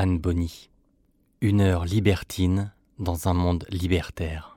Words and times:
Anne 0.00 0.18
Bonny. 0.18 0.70
Une 1.40 1.60
heure 1.60 1.84
libertine 1.84 2.70
dans 3.00 3.26
un 3.26 3.34
monde 3.34 3.64
libertaire. 3.68 4.56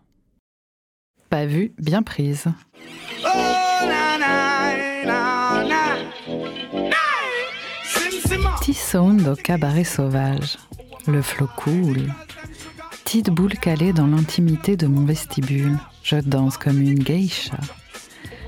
Pas 1.32 1.48
vu, 1.48 1.74
bien 1.79 2.04
prise. 2.04 2.46
Petit 8.59 8.75
sound 8.75 9.27
au 9.27 9.36
cabaret 9.36 9.84
sauvage. 9.84 10.59
Le 11.08 11.23
flot 11.23 11.50
coule. 11.58 12.14
Petite 13.04 13.32
boule 13.32 13.58
calée 13.58 13.94
dans 13.94 14.05
l'intimité 14.05 14.78
de 14.78 14.86
mon 14.86 15.05
vestibule. 15.05 15.80
Je 16.04 16.18
danse 16.18 16.60
comme 16.60 16.80
une 16.80 17.00
geisha. 17.00 17.58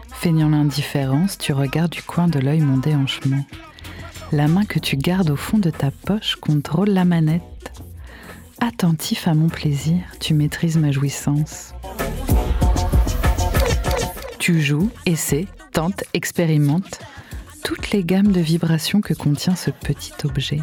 Feignant 0.09 0.49
l'indifférence, 0.49 1.39
tu 1.39 1.53
regardes 1.53 1.93
du 1.93 2.03
coin 2.03 2.27
de 2.27 2.37
l'œil 2.37 2.61
mon 2.61 2.77
déhanchement. 2.77 3.43
La 4.33 4.47
main 4.47 4.65
que 4.65 4.79
tu 4.79 4.97
gardes 4.97 5.29
au 5.29 5.35
fond 5.35 5.59
de 5.59 5.69
ta 5.69 5.91
poche 5.91 6.37
contrôle 6.37 6.89
la 6.89 7.05
manette. 7.05 7.83
Attentif 8.59 9.27
à 9.27 9.35
mon 9.35 9.47
plaisir, 9.47 9.99
tu 10.19 10.33
maîtrises 10.33 10.77
ma 10.77 10.91
jouissance. 10.91 11.75
Tu 14.39 14.59
joues, 14.59 14.89
essaies, 15.05 15.45
tentes, 15.71 16.03
expérimentes 16.15 16.99
toutes 17.63 17.91
les 17.91 18.03
gammes 18.03 18.31
de 18.31 18.41
vibrations 18.41 19.01
que 19.01 19.13
contient 19.13 19.55
ce 19.55 19.69
petit 19.69 20.13
objet. 20.23 20.61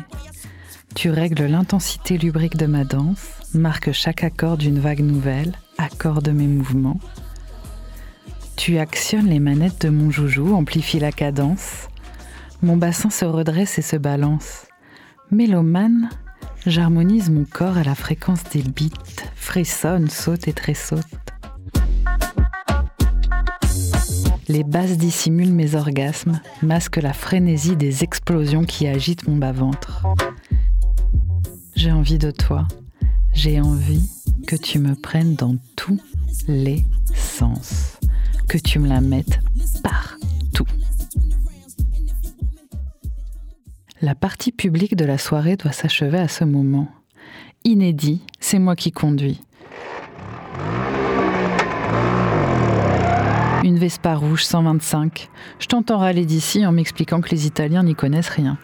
Tu 0.96 1.08
règles 1.10 1.46
l'intensité 1.46 2.18
lubrique 2.18 2.56
de 2.56 2.66
ma 2.66 2.82
danse, 2.82 3.24
marques 3.54 3.92
chaque 3.92 4.24
accord 4.24 4.56
d'une 4.56 4.80
vague 4.80 4.98
nouvelle, 5.04 5.52
accorde 5.78 6.30
mes 6.30 6.48
mouvements. 6.48 6.98
Tu 8.56 8.78
actionnes 8.78 9.28
les 9.28 9.38
manettes 9.38 9.82
de 9.82 9.90
mon 9.90 10.10
joujou, 10.10 10.56
amplifies 10.56 10.98
la 10.98 11.12
cadence, 11.12 11.86
mon 12.62 12.76
bassin 12.76 13.10
se 13.10 13.24
redresse 13.24 13.78
et 13.78 13.82
se 13.82 13.96
balance. 13.96 14.66
Mélomane, 15.30 16.10
j'harmonise 16.66 17.30
mon 17.30 17.44
corps 17.44 17.78
à 17.78 17.84
la 17.84 17.94
fréquence 17.94 18.44
des 18.52 18.62
beats, 18.62 19.24
frissonne, 19.34 20.10
saute 20.10 20.48
et 20.48 20.52
tressaute. 20.52 21.06
Les 24.48 24.64
basses 24.64 24.98
dissimulent 24.98 25.52
mes 25.52 25.76
orgasmes, 25.76 26.40
masquent 26.62 26.96
la 26.96 27.12
frénésie 27.12 27.76
des 27.76 28.02
explosions 28.02 28.64
qui 28.64 28.88
agitent 28.88 29.28
mon 29.28 29.36
bas-ventre. 29.36 30.06
J'ai 31.76 31.92
envie 31.92 32.18
de 32.18 32.32
toi. 32.32 32.66
J'ai 33.32 33.60
envie 33.60 34.10
que 34.48 34.56
tu 34.56 34.80
me 34.80 34.96
prennes 34.96 35.36
dans 35.36 35.54
tous 35.76 36.00
les 36.48 36.84
sens. 37.14 37.98
Que 38.48 38.58
tu 38.58 38.80
me 38.80 38.88
la 38.88 39.00
mettes 39.00 39.38
partout. 39.84 40.29
La 44.02 44.14
partie 44.14 44.50
publique 44.50 44.96
de 44.96 45.04
la 45.04 45.18
soirée 45.18 45.56
doit 45.56 45.72
s'achever 45.72 46.18
à 46.18 46.28
ce 46.28 46.44
moment. 46.44 46.88
Inédit, 47.64 48.22
c'est 48.38 48.58
moi 48.58 48.74
qui 48.74 48.92
conduis. 48.92 49.42
Une 53.62 53.76
Vespa 53.76 54.14
rouge 54.14 54.46
125. 54.46 55.28
Je 55.58 55.66
t'entends 55.66 55.98
râler 55.98 56.24
d'ici 56.24 56.64
en 56.64 56.72
m'expliquant 56.72 57.20
que 57.20 57.28
les 57.28 57.46
Italiens 57.46 57.82
n'y 57.82 57.94
connaissent 57.94 58.30
rien. 58.30 58.56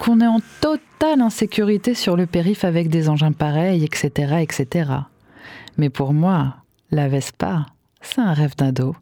Qu'on 0.00 0.20
est 0.20 0.26
en 0.26 0.40
totale 0.60 1.20
insécurité 1.20 1.94
sur 1.94 2.16
le 2.16 2.26
périph' 2.26 2.64
avec 2.64 2.88
des 2.88 3.08
engins 3.08 3.30
pareils, 3.30 3.84
etc., 3.84 4.38
etc. 4.40 4.90
Mais 5.76 5.88
pour 5.88 6.12
moi, 6.12 6.56
la 6.90 7.06
Vespa, 7.06 7.66
c'est 8.02 8.22
un 8.22 8.32
rêve 8.32 8.56
d'ado. 8.56 8.96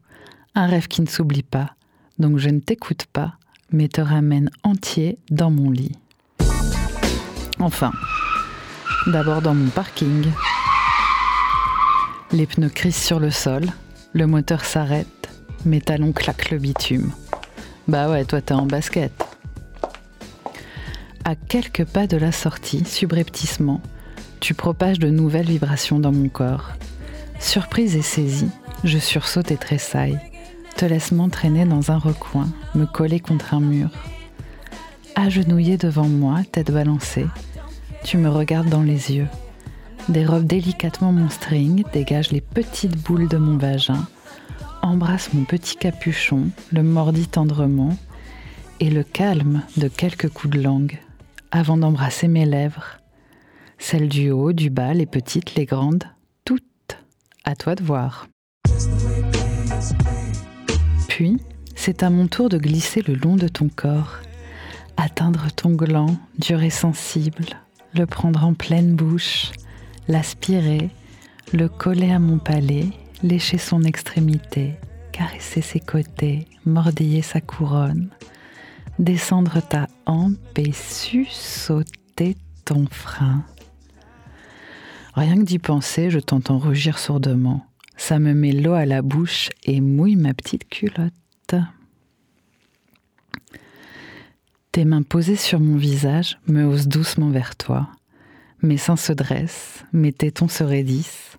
Un 0.54 0.66
rêve 0.66 0.86
qui 0.86 1.00
ne 1.00 1.06
s'oublie 1.06 1.42
pas. 1.42 1.70
Donc 2.18 2.36
je 2.36 2.50
ne 2.50 2.60
t'écoute 2.60 3.06
pas, 3.10 3.37
mais 3.70 3.88
te 3.88 4.00
ramène 4.00 4.50
entier 4.62 5.18
dans 5.30 5.50
mon 5.50 5.70
lit. 5.70 5.96
Enfin, 7.60 7.92
d'abord 9.06 9.42
dans 9.42 9.54
mon 9.54 9.68
parking. 9.68 10.26
Les 12.32 12.46
pneus 12.46 12.68
crissent 12.68 13.04
sur 13.04 13.20
le 13.20 13.30
sol, 13.30 13.64
le 14.12 14.26
moteur 14.26 14.64
s'arrête, 14.64 15.30
mes 15.64 15.80
talons 15.80 16.12
claquent 16.12 16.50
le 16.50 16.58
bitume. 16.58 17.12
Bah 17.88 18.08
ouais, 18.10 18.24
toi 18.24 18.40
t'es 18.40 18.54
en 18.54 18.66
basket. 18.66 19.12
À 21.24 21.34
quelques 21.34 21.84
pas 21.84 22.06
de 22.06 22.16
la 22.16 22.32
sortie, 22.32 22.84
subrepticement, 22.84 23.80
tu 24.40 24.54
propages 24.54 24.98
de 24.98 25.10
nouvelles 25.10 25.46
vibrations 25.46 25.98
dans 25.98 26.12
mon 26.12 26.28
corps. 26.28 26.70
Surprise 27.40 27.96
et 27.96 28.02
saisie, 28.02 28.50
je 28.84 28.98
sursaute 28.98 29.50
et 29.50 29.56
tressaille 29.56 30.18
te 30.78 30.84
laisse 30.84 31.10
m'entraîner 31.10 31.64
dans 31.64 31.90
un 31.90 31.98
recoin, 31.98 32.48
me 32.76 32.86
coller 32.86 33.18
contre 33.18 33.52
un 33.52 33.58
mur. 33.58 33.90
Agenouillé 35.16 35.76
devant 35.76 36.06
moi, 36.06 36.42
tête 36.52 36.70
balancée, 36.70 37.26
tu 38.04 38.16
me 38.16 38.28
regardes 38.28 38.68
dans 38.68 38.84
les 38.84 39.12
yeux. 39.12 39.26
Dérobe 40.08 40.46
délicatement 40.46 41.10
mon 41.10 41.30
string, 41.30 41.82
dégage 41.92 42.30
les 42.30 42.40
petites 42.40 42.96
boules 42.96 43.26
de 43.26 43.38
mon 43.38 43.56
vagin, 43.56 44.06
embrasse 44.80 45.32
mon 45.32 45.42
petit 45.42 45.74
capuchon, 45.74 46.50
le 46.70 46.84
mordit 46.84 47.26
tendrement 47.26 47.96
et 48.78 48.88
le 48.88 49.02
calme 49.02 49.62
de 49.78 49.88
quelques 49.88 50.28
coups 50.28 50.54
de 50.56 50.62
langue 50.62 51.00
avant 51.50 51.76
d'embrasser 51.76 52.28
mes 52.28 52.46
lèvres. 52.46 53.00
Celles 53.78 54.08
du 54.08 54.30
haut, 54.30 54.52
du 54.52 54.70
bas, 54.70 54.94
les 54.94 55.06
petites, 55.06 55.56
les 55.56 55.66
grandes, 55.66 56.04
toutes. 56.44 56.98
À 57.44 57.56
toi 57.56 57.74
de 57.74 57.82
voir. 57.82 58.28
Puis, 61.18 61.38
c'est 61.74 62.04
à 62.04 62.10
mon 62.10 62.28
tour 62.28 62.48
de 62.48 62.58
glisser 62.58 63.02
le 63.02 63.14
long 63.14 63.34
de 63.34 63.48
ton 63.48 63.68
corps, 63.68 64.18
atteindre 64.96 65.48
ton 65.50 65.70
gland 65.70 66.16
dur 66.38 66.62
et 66.62 66.70
sensible, 66.70 67.44
le 67.92 68.06
prendre 68.06 68.44
en 68.44 68.54
pleine 68.54 68.94
bouche, 68.94 69.50
l'aspirer, 70.06 70.90
le 71.52 71.68
coller 71.68 72.12
à 72.12 72.20
mon 72.20 72.38
palais, 72.38 72.86
lécher 73.24 73.58
son 73.58 73.82
extrémité, 73.82 74.76
caresser 75.10 75.60
ses 75.60 75.80
côtés, 75.80 76.46
mordiller 76.64 77.22
sa 77.22 77.40
couronne, 77.40 78.10
descendre 79.00 79.60
ta 79.60 79.88
hampe 80.06 80.56
et 80.56 80.70
sauter 80.72 82.36
ton 82.64 82.86
frein. 82.88 83.44
Rien 85.14 85.34
que 85.34 85.42
d'y 85.42 85.58
penser, 85.58 86.10
je 86.10 86.20
t'entends 86.20 86.58
rugir 86.58 86.96
sourdement. 86.96 87.67
Ça 87.98 88.20
me 88.20 88.32
met 88.32 88.52
l'eau 88.52 88.72
à 88.72 88.86
la 88.86 89.02
bouche 89.02 89.50
et 89.64 89.82
mouille 89.82 90.16
ma 90.16 90.32
petite 90.32 90.66
culotte. 90.68 91.12
Tes 94.72 94.84
mains 94.84 95.02
posées 95.02 95.36
sur 95.36 95.58
mon 95.60 95.76
visage 95.76 96.38
me 96.46 96.64
haussent 96.64 96.86
doucement 96.86 97.28
vers 97.28 97.56
toi. 97.56 97.88
Mes 98.62 98.76
seins 98.76 98.96
se 98.96 99.12
dressent, 99.12 99.84
mes 99.92 100.12
tétons 100.12 100.48
se 100.48 100.62
raidissent. 100.62 101.38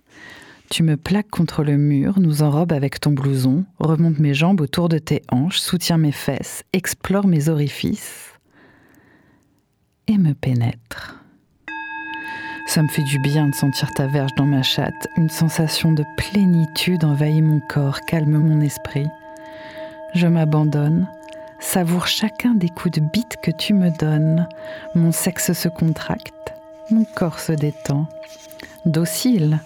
Tu 0.68 0.82
me 0.82 0.96
plaques 0.96 1.30
contre 1.30 1.64
le 1.64 1.76
mur, 1.78 2.20
nous 2.20 2.42
enrobes 2.42 2.72
avec 2.72 3.00
ton 3.00 3.12
blouson, 3.12 3.64
remonte 3.78 4.18
mes 4.18 4.34
jambes 4.34 4.60
autour 4.60 4.88
de 4.88 4.98
tes 4.98 5.22
hanches, 5.32 5.58
soutiens 5.58 5.98
mes 5.98 6.12
fesses, 6.12 6.62
explore 6.74 7.26
mes 7.26 7.48
orifices 7.48 8.34
et 10.06 10.18
me 10.18 10.34
pénètre. 10.34 11.19
Ça 12.70 12.84
me 12.84 12.88
fait 12.88 13.02
du 13.02 13.18
bien 13.18 13.48
de 13.48 13.54
sentir 13.56 13.92
ta 13.94 14.06
verge 14.06 14.32
dans 14.36 14.46
ma 14.46 14.62
chatte. 14.62 15.08
Une 15.16 15.28
sensation 15.28 15.90
de 15.90 16.04
plénitude 16.16 17.02
envahit 17.02 17.42
mon 17.42 17.58
corps, 17.58 18.00
calme 18.02 18.38
mon 18.38 18.60
esprit. 18.60 19.08
Je 20.14 20.28
m'abandonne, 20.28 21.08
savoure 21.58 22.06
chacun 22.06 22.54
des 22.54 22.68
coups 22.68 23.00
de 23.00 23.00
bite 23.00 23.38
que 23.42 23.50
tu 23.50 23.74
me 23.74 23.90
donnes. 23.98 24.46
Mon 24.94 25.10
sexe 25.10 25.52
se 25.52 25.68
contracte, 25.68 26.54
mon 26.92 27.04
corps 27.16 27.40
se 27.40 27.50
détend. 27.50 28.06
Docile, 28.86 29.58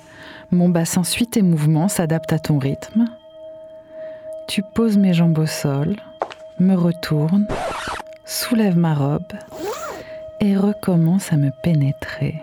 mon 0.51 0.71
bassin 0.71 1.05
suit 1.05 1.27
tes 1.27 1.43
mouvements, 1.43 1.89
s'adapte 1.89 2.33
à 2.33 2.39
ton 2.39 2.59
rythme. 2.59 3.05
Tu 4.49 4.63
poses 4.75 4.97
mes 4.97 5.13
jambes 5.13 5.39
au 5.39 5.47
sol, 5.47 5.97
me 6.59 6.75
retourne, 6.75 7.47
soulève 8.25 8.79
ma 8.79 8.95
robe 8.95 9.35
et 10.41 10.57
recommence 10.57 11.35
à 11.35 11.37
me 11.37 11.51
pénétrer. 11.63 12.41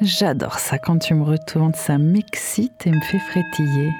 J'adore 0.00 0.58
ça 0.58 0.78
quand 0.78 0.98
tu 0.98 1.14
me 1.14 1.22
retournes, 1.22 1.74
ça 1.74 1.98
m'excite 1.98 2.86
et 2.86 2.90
me 2.90 3.00
fait 3.00 3.18
frétiller. 3.18 3.92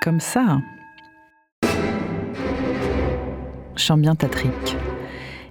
Comme 0.00 0.20
ça. 0.20 0.60
Chante 3.76 4.00
bien 4.00 4.14
ta 4.14 4.28
trique. 4.28 4.76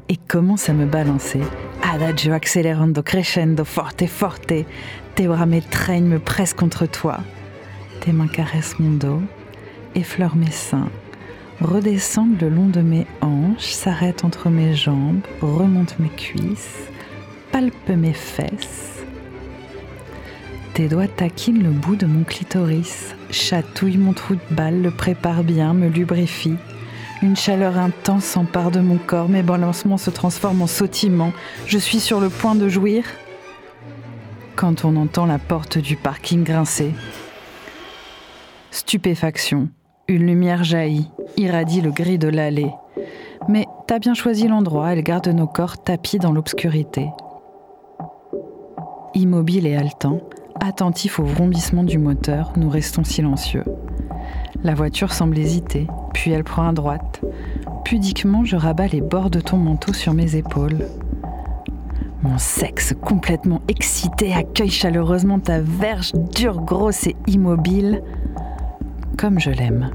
Et 0.09 0.15
commence 0.15 0.69
à 0.69 0.73
me 0.73 0.85
balancer. 0.85 1.41
Adagio 1.83 2.33
accelerando, 2.33 3.03
crescendo, 3.03 3.63
forte, 3.65 4.07
forte. 4.07 4.65
Tes 5.15 5.27
bras 5.27 5.45
m'étreignent, 5.45 6.07
me 6.07 6.19
pressent 6.19 6.55
contre 6.55 6.85
toi. 6.85 7.19
Tes 7.99 8.13
mains 8.13 8.27
caressent 8.27 8.79
mon 8.79 8.91
dos, 8.91 9.21
effleurent 9.93 10.35
mes 10.35 10.51
seins, 10.51 10.89
redescendent 11.59 12.41
le 12.41 12.49
long 12.49 12.67
de 12.67 12.81
mes 12.81 13.05
hanches, 13.21 13.71
s'arrêtent 13.73 14.25
entre 14.25 14.49
mes 14.49 14.73
jambes, 14.73 15.21
remontent 15.41 15.95
mes 15.99 16.09
cuisses, 16.09 16.89
palpent 17.51 17.95
mes 17.95 18.13
fesses 18.13 18.91
tes 20.73 20.87
doigts 20.87 21.07
taquinent 21.07 21.63
le 21.63 21.69
bout 21.69 21.95
de 21.95 22.05
mon 22.05 22.23
clitoris, 22.23 23.15
chatouillent 23.29 23.97
mon 23.97 24.13
trou 24.13 24.35
de 24.35 24.55
balle, 24.55 24.81
le 24.81 24.91
prépare 24.91 25.43
bien, 25.43 25.73
me 25.73 25.87
lubrifie. 25.87 26.55
Une 27.21 27.35
chaleur 27.35 27.77
intense 27.77 28.25
s'empare 28.25 28.71
de 28.71 28.79
mon 28.79 28.97
corps, 28.97 29.29
mes 29.29 29.43
balancements 29.43 29.97
se 29.97 30.09
transforment 30.09 30.63
en 30.63 30.67
sautillements. 30.67 31.33
Je 31.67 31.77
suis 31.77 31.99
sur 31.99 32.19
le 32.19 32.29
point 32.29 32.55
de 32.55 32.67
jouir. 32.67 33.03
quand 34.55 34.85
on 34.85 34.95
entend 34.95 35.25
la 35.25 35.39
porte 35.39 35.77
du 35.79 35.95
parking 35.95 36.43
grincer. 36.43 36.93
Stupéfaction, 38.69 39.69
une 40.07 40.27
lumière 40.27 40.63
jaillit, 40.63 41.09
irradie 41.37 41.81
le 41.81 41.91
gris 41.91 42.19
de 42.19 42.27
l'allée. 42.27 42.71
Mais 43.49 43.65
t'as 43.87 43.97
bien 43.97 44.13
choisi 44.13 44.47
l'endroit, 44.47 44.93
elle 44.93 45.01
garde 45.01 45.27
nos 45.29 45.47
corps 45.47 45.81
tapis 45.83 46.19
dans 46.19 46.31
l'obscurité. 46.31 47.09
Immobile 49.15 49.65
et 49.65 49.75
haletant, 49.75 50.21
attentif 50.59 51.19
au 51.19 51.23
vrombissement 51.23 51.83
du 51.83 51.97
moteur, 51.97 52.53
nous 52.57 52.69
restons 52.69 53.03
silencieux. 53.03 53.63
La 54.63 54.75
voiture 54.75 55.13
semble 55.13 55.37
hésiter, 55.37 55.87
puis 56.13 56.31
elle 56.31 56.43
prend 56.43 56.67
à 56.67 56.73
droite. 56.73 57.21
Pudiquement, 57.83 58.45
je 58.45 58.55
rabats 58.55 58.87
les 58.87 59.01
bords 59.01 59.29
de 59.29 59.39
ton 59.39 59.57
manteau 59.57 59.93
sur 59.93 60.13
mes 60.13 60.35
épaules. 60.35 60.85
Mon 62.21 62.37
sexe 62.37 62.93
complètement 63.01 63.61
excité 63.67 64.33
accueille 64.33 64.69
chaleureusement 64.69 65.39
ta 65.39 65.59
verge 65.59 66.13
dure, 66.13 66.61
grosse 66.61 67.07
et 67.07 67.15
immobile, 67.25 68.03
comme 69.17 69.39
je 69.39 69.49
l'aime. 69.49 69.91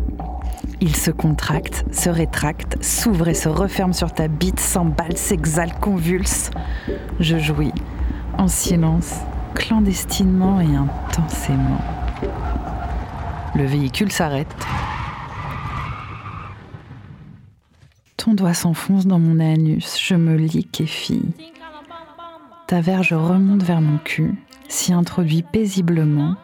Il 0.80 0.94
se 0.96 1.10
contracte, 1.10 1.84
se 1.92 2.10
rétracte, 2.10 2.82
s'ouvre 2.82 3.28
et 3.28 3.34
se 3.34 3.48
referme 3.48 3.92
sur 3.92 4.12
ta 4.12 4.28
bite, 4.28 4.60
s'emballe, 4.60 5.16
s'exhale, 5.16 5.72
convulse. 5.80 6.50
Je 7.20 7.38
jouis, 7.38 7.72
en 8.36 8.48
silence, 8.48 9.14
clandestinement 9.56 10.60
et 10.60 10.76
intensément. 10.76 11.80
Le 13.54 13.64
véhicule 13.64 14.12
s'arrête. 14.12 14.54
Ton 18.16 18.34
doigt 18.34 18.54
s'enfonce 18.54 19.06
dans 19.06 19.18
mon 19.18 19.40
anus, 19.40 19.98
je 20.00 20.14
me 20.14 20.36
liquéfie. 20.36 21.22
Ta 22.66 22.80
verge 22.80 23.12
remonte 23.12 23.62
vers 23.62 23.80
mon 23.80 23.98
cul, 23.98 24.34
s'y 24.68 24.92
introduit 24.92 25.42
paisiblement, 25.42 26.34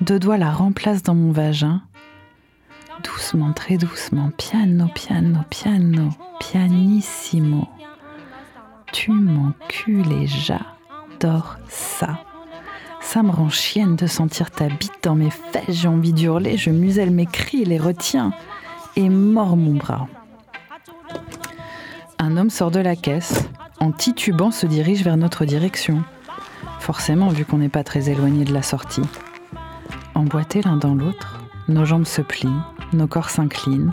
deux 0.00 0.18
doigts 0.18 0.38
la 0.38 0.50
remplacent 0.50 1.02
dans 1.02 1.14
mon 1.14 1.32
vagin. 1.32 1.82
Doucement, 3.02 3.52
très 3.52 3.76
doucement, 3.76 4.30
piano, 4.36 4.88
piano, 4.94 5.38
piano, 5.48 6.10
pianissimo. 6.40 7.68
Tu 8.92 9.12
m'encules 9.12 10.12
et 10.12 10.26
j'adore 10.26 11.56
ça. 11.68 12.18
Ça 13.00 13.22
me 13.22 13.30
rend 13.30 13.48
chienne 13.48 13.96
de 13.96 14.06
sentir 14.06 14.50
ta 14.50 14.68
bite 14.68 15.02
dans 15.02 15.14
mes 15.14 15.30
fesses, 15.30 15.64
j'ai 15.68 15.88
envie 15.88 16.12
d'hurler, 16.12 16.56
je 16.56 16.70
muselle 16.70 17.10
mes 17.10 17.26
cris, 17.26 17.64
les 17.64 17.78
retiens 17.78 18.32
et 18.96 19.08
mords 19.08 19.56
mon 19.56 19.74
bras. 19.74 20.08
Un 22.18 22.36
homme 22.36 22.50
sort 22.50 22.70
de 22.70 22.80
la 22.80 22.96
caisse, 22.96 23.48
en 23.80 23.92
titubant 23.92 24.50
se 24.50 24.66
dirige 24.66 25.02
vers 25.02 25.16
notre 25.16 25.44
direction. 25.44 26.02
Forcément, 26.80 27.28
vu 27.28 27.44
qu'on 27.44 27.58
n'est 27.58 27.68
pas 27.68 27.84
très 27.84 28.10
éloigné 28.10 28.44
de 28.44 28.52
la 28.52 28.62
sortie. 28.62 29.02
Emboîtés 30.14 30.62
l'un 30.62 30.76
dans 30.76 30.94
l'autre, 30.94 31.38
nos 31.68 31.84
jambes 31.84 32.06
se 32.06 32.22
plient, 32.22 32.60
nos 32.92 33.06
corps 33.06 33.30
s'inclinent. 33.30 33.92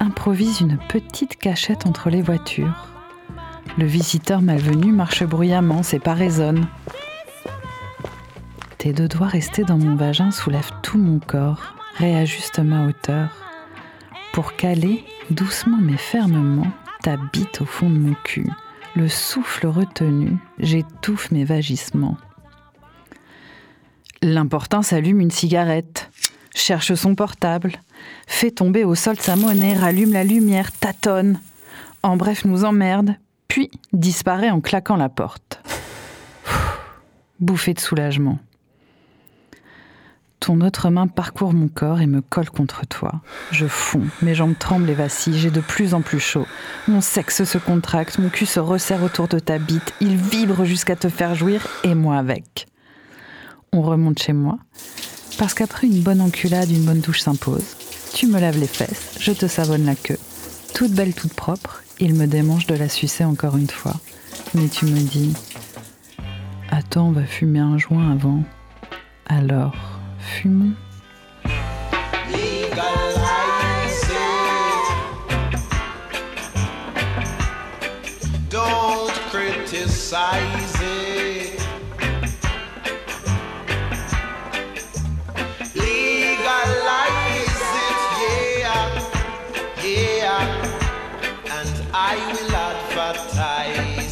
Improvise 0.00 0.60
une 0.60 0.78
petite 0.88 1.36
cachette 1.36 1.86
entre 1.86 2.08
les 2.08 2.22
voitures. 2.22 2.86
Le 3.76 3.84
visiteur 3.84 4.40
malvenu 4.40 4.92
marche 4.92 5.24
bruyamment, 5.24 5.82
c'est 5.82 5.98
pas 5.98 6.14
raisonne. 6.14 6.66
Tes 8.78 8.92
deux 8.92 9.08
doigts 9.08 9.26
restés 9.26 9.64
dans 9.64 9.76
mon 9.76 9.96
vagin 9.96 10.30
soulèvent 10.30 10.70
tout 10.82 10.98
mon 10.98 11.18
corps, 11.18 11.74
réajustent 11.96 12.60
ma 12.60 12.86
hauteur, 12.86 13.28
pour 14.32 14.54
caler 14.54 15.04
doucement 15.30 15.78
mais 15.80 15.96
fermement 15.96 16.70
ta 17.02 17.16
bite 17.32 17.60
au 17.60 17.64
fond 17.64 17.90
de 17.90 17.98
mon 17.98 18.14
cul. 18.22 18.46
Le 18.94 19.08
souffle 19.08 19.66
retenu, 19.66 20.36
j'étouffe 20.60 21.32
mes 21.32 21.44
vagissements. 21.44 22.16
L'important 24.22 24.82
s'allume 24.82 25.20
une 25.20 25.32
cigarette, 25.32 26.10
cherche 26.54 26.94
son 26.94 27.16
portable, 27.16 27.72
fait 28.28 28.52
tomber 28.52 28.84
au 28.84 28.94
sol 28.94 29.18
sa 29.18 29.34
monnaie, 29.34 29.74
rallume 29.76 30.12
la 30.12 30.22
lumière, 30.22 30.70
tâtonne. 30.70 31.40
En 32.04 32.16
bref, 32.16 32.44
nous 32.44 32.64
emmerde, 32.64 33.16
puis 33.48 33.72
disparaît 33.92 34.50
en 34.50 34.60
claquant 34.60 34.96
la 34.96 35.08
porte. 35.08 35.60
Bouffée 37.40 37.74
de 37.74 37.80
soulagement. 37.80 38.38
Ton 40.40 40.60
autre 40.60 40.88
main 40.88 41.08
parcourt 41.08 41.52
mon 41.52 41.68
corps 41.68 42.00
et 42.00 42.06
me 42.06 42.20
colle 42.20 42.48
contre 42.48 42.86
toi. 42.86 43.20
Je 43.50 43.66
fonds, 43.66 44.06
mes 44.22 44.34
jambes 44.34 44.54
tremblent 44.58 44.88
et 44.88 44.94
vacillent, 44.94 45.38
j'ai 45.38 45.50
de 45.50 45.60
plus 45.60 45.94
en 45.94 46.00
plus 46.00 46.20
chaud. 46.20 46.46
Mon 46.86 47.00
sexe 47.00 47.44
se 47.44 47.58
contracte, 47.58 48.18
mon 48.18 48.28
cul 48.28 48.46
se 48.46 48.60
resserre 48.60 49.02
autour 49.02 49.26
de 49.26 49.38
ta 49.38 49.58
bite, 49.58 49.92
il 50.00 50.16
vibre 50.16 50.64
jusqu'à 50.64 50.96
te 50.96 51.08
faire 51.08 51.34
jouir 51.34 51.66
et 51.82 51.94
moi 51.94 52.16
avec. 52.16 52.66
On 53.72 53.82
remonte 53.82 54.20
chez 54.20 54.32
moi, 54.32 54.58
parce 55.38 55.54
qu'après 55.54 55.88
une 55.88 56.02
bonne 56.02 56.20
enculade, 56.20 56.70
une 56.70 56.84
bonne 56.84 57.00
douche 57.00 57.20
s'impose. 57.20 57.76
Tu 58.14 58.26
me 58.26 58.40
laves 58.40 58.58
les 58.58 58.66
fesses, 58.66 59.16
je 59.20 59.32
te 59.32 59.46
savonne 59.46 59.84
la 59.84 59.96
queue. 59.96 60.18
Toute 60.72 60.92
belle, 60.92 61.14
toute 61.14 61.34
propre, 61.34 61.82
il 61.98 62.14
me 62.14 62.26
démange 62.26 62.66
de 62.66 62.74
la 62.76 62.88
sucer 62.88 63.24
encore 63.24 63.56
une 63.56 63.68
fois. 63.68 63.96
Mais 64.54 64.68
tu 64.68 64.86
me 64.86 65.00
dis 65.00 65.34
Attends, 66.70 67.08
on 67.08 67.12
va 67.12 67.24
fumer 67.24 67.58
un 67.58 67.76
joint 67.76 68.12
avant. 68.12 68.42
Alors? 69.26 69.97
Fumons. 70.38 70.76
Don't 78.48 79.12
criticize 79.30 80.76
it. 80.80 81.60
Legalize 85.74 87.62
it, 87.86 88.00
yeah, 88.22 88.88
yeah, 89.84 90.40
and 91.56 91.74
I 91.92 92.16
will 92.32 92.56
advertise 92.56 94.07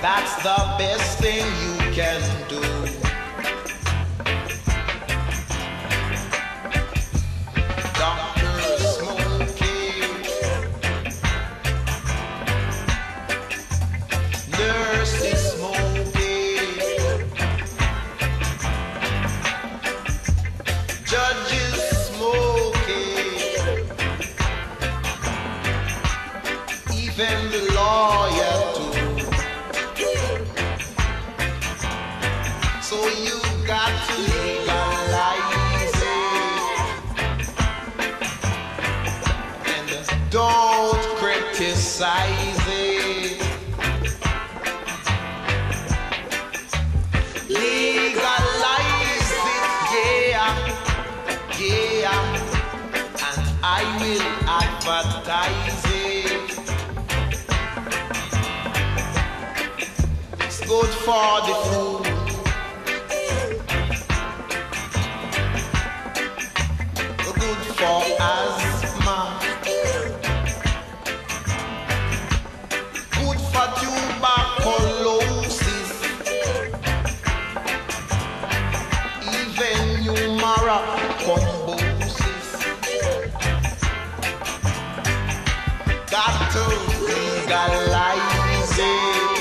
That's 0.00 0.36
the 0.42 0.76
best 0.78 1.18
thing 1.18 1.44
you 1.60 1.92
can 1.92 2.48
do. 2.48 2.77
exercises. 42.00 43.38
Legalize 47.48 49.32
it, 49.42 49.64
yeah, 50.30 50.54
yeah, 51.58 52.36
and 53.26 53.42
I 53.64 53.82
will 54.00 54.28
advertise 54.46 55.84
it. 55.86 56.48
It's 60.40 60.60
good 60.60 60.92
for 61.04 61.40
the 61.46 61.67
Got 86.18 86.50
to 86.50 86.64
legalize 87.06 88.76
it. 88.76 89.38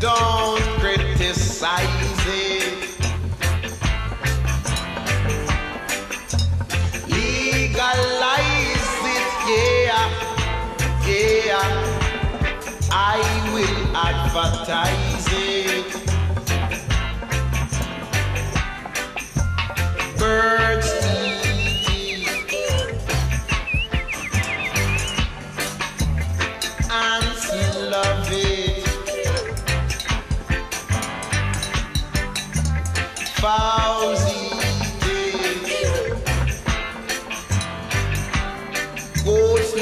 Don't 0.00 0.60
criticize 0.80 2.24
it. 2.26 2.74
Legalize 7.06 8.18
it, 9.14 9.28
yeah, 9.46 10.10
yeah. 11.06 11.70
I 12.90 13.22
will 13.54 13.96
advertise 13.96 15.13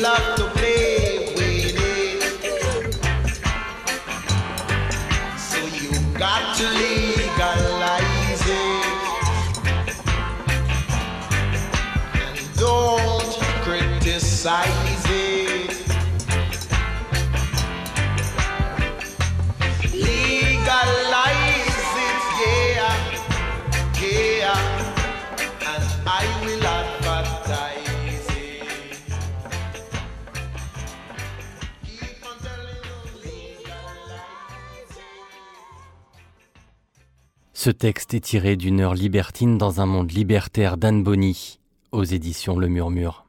Love 0.01 0.37
to 0.37 0.45
play 0.57 1.35
with 1.37 1.77
it. 1.77 2.95
So 5.39 5.59
you 5.67 5.91
got 6.19 6.57
to 6.57 6.67
legalize 6.71 8.43
it. 8.47 8.87
And 12.15 12.57
don't 12.57 13.37
criticize 13.63 14.82
Ce 37.65 37.71
texte 37.71 38.13
est 38.13 38.19
tiré 38.19 38.57
d'une 38.57 38.81
heure 38.81 38.95
libertine 38.95 39.57
dans 39.57 39.81
un 39.81 39.87
monde 39.87 40.11
libertaire 40.11 40.77
d'Anne 40.77 41.05
Bonny, 41.05 41.61
aux 41.93 42.03
éditions 42.03 42.59
Le 42.59 42.67
Murmure. 42.67 43.25